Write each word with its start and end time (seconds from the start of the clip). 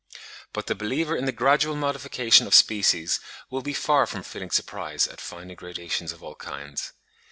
But 0.51 0.65
the 0.65 0.73
believer 0.73 1.15
in 1.15 1.25
the 1.25 1.31
gradual 1.31 1.75
modification 1.75 2.47
of 2.47 2.55
species 2.55 3.19
will 3.51 3.61
be 3.61 3.75
far 3.75 4.07
from 4.07 4.23
feeling 4.23 4.49
surprise 4.49 5.07
at 5.07 5.21
finding 5.21 5.55
gradations 5.55 6.11
of 6.11 6.23
all 6.23 6.33
kinds. 6.33 6.93